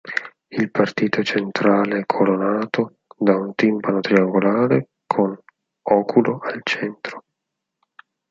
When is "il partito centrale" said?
0.49-1.99